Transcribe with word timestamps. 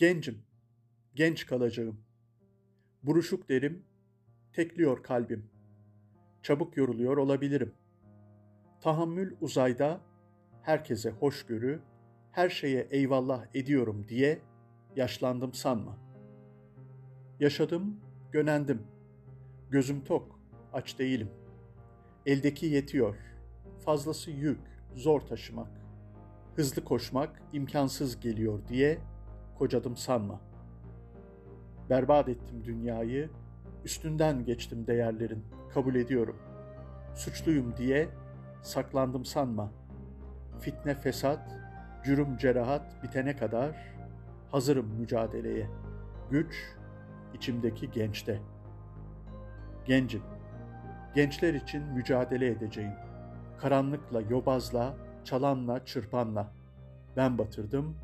Gencim, 0.00 0.42
genç 1.14 1.46
kalacağım. 1.46 2.00
Buruşuk 3.02 3.48
derim, 3.48 3.84
tekliyor 4.52 5.02
kalbim. 5.02 5.50
Çabuk 6.42 6.76
yoruluyor 6.76 7.16
olabilirim. 7.16 7.74
Tahammül 8.80 9.36
uzayda, 9.40 10.00
herkese 10.62 11.10
hoşgörü, 11.10 11.82
her 12.32 12.48
şeye 12.48 12.86
eyvallah 12.90 13.46
ediyorum 13.54 14.06
diye 14.08 14.38
yaşlandım 14.96 15.54
sanma. 15.54 15.98
Yaşadım, 17.40 18.00
gönendim. 18.32 18.82
Gözüm 19.70 20.04
tok, 20.04 20.40
aç 20.72 20.98
değilim. 20.98 21.30
Eldeki 22.26 22.66
yetiyor, 22.66 23.16
fazlası 23.84 24.30
yük, 24.30 24.60
zor 24.94 25.20
taşımak. 25.20 25.80
Hızlı 26.56 26.84
koşmak 26.84 27.42
imkansız 27.52 28.20
geliyor 28.20 28.68
diye 28.68 28.98
kocadım 29.60 29.96
sanma. 29.96 30.40
Berbat 31.90 32.28
ettim 32.28 32.64
dünyayı, 32.64 33.30
üstünden 33.84 34.44
geçtim 34.44 34.86
değerlerin, 34.86 35.44
kabul 35.74 35.94
ediyorum. 35.94 36.36
Suçluyum 37.14 37.76
diye 37.76 38.08
saklandım 38.62 39.24
sanma. 39.24 39.72
Fitne 40.60 40.94
fesat, 40.94 41.50
cürüm 42.04 42.36
cerahat 42.36 43.02
bitene 43.02 43.36
kadar 43.36 43.94
hazırım 44.50 44.86
mücadeleye. 44.86 45.66
Güç 46.30 46.54
içimdeki 47.34 47.90
gençte. 47.90 48.40
Gencim, 49.84 50.22
gençler 51.14 51.54
için 51.54 51.82
mücadele 51.82 52.46
edeceğim. 52.46 52.94
Karanlıkla, 53.58 54.20
yobazla, 54.20 54.94
çalanla, 55.24 55.84
çırpanla. 55.84 56.52
Ben 57.16 57.38
batırdım, 57.38 57.96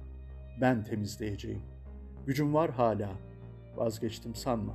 ben 0.61 0.83
temizleyeceğim. 0.83 1.63
Gücüm 2.27 2.55
var 2.55 2.71
hala, 2.71 3.09
vazgeçtim 3.77 4.35
sanma. 4.35 4.75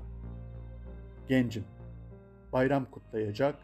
Gencim, 1.27 1.63
bayram 2.53 2.85
kutlayacak, 2.85 3.55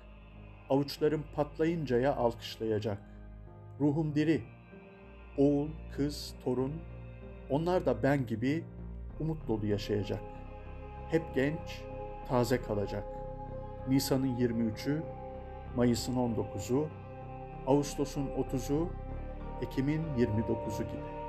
avuçlarım 0.70 1.24
patlayıncaya 1.36 2.16
alkışlayacak. 2.16 2.98
Ruhum 3.80 4.16
diri, 4.16 4.42
oğul, 5.38 5.70
kız, 5.96 6.36
torun, 6.44 6.74
onlar 7.50 7.86
da 7.86 8.04
ben 8.04 8.26
gibi 8.28 8.64
umut 9.20 9.48
dolu 9.48 9.66
yaşayacak. 9.66 10.22
Hep 11.12 11.36
genç, 11.36 11.82
taze 12.28 12.62
kalacak. 12.62 13.04
Nisan'ın 13.88 14.38
23'ü, 14.38 15.02
Mayıs'ın 15.76 16.16
19'u, 16.16 16.88
Ağustos'un 17.68 18.28
30'u, 18.28 18.90
Ekim'in 19.62 20.04
29'u 20.18 20.84
gibi. 20.84 21.27